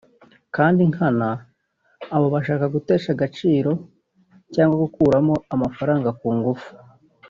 kandi 0.55 0.81
nkana; 0.91 1.29
abo 2.15 2.27
bashaka 2.33 2.65
gutesha 2.75 3.09
agaciro 3.15 3.71
cyangwa 4.53 4.75
gukuramo 4.83 5.33
amafaranga 5.53 6.09
ku 6.19 6.27
ngufu 6.37 6.69